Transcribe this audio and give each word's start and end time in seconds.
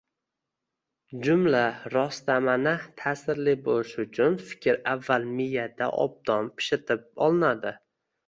Jumla 1.25 1.59
rostmana 1.95 2.71
ta’sirli 3.03 3.53
bo‘lishi 3.69 4.01
uchun 4.07 4.39
fikr 4.53 4.81
avval 4.95 5.29
miyada 5.41 5.91
obdan 6.07 6.51
pishitib 6.61 7.05
olinadi. 7.27 7.75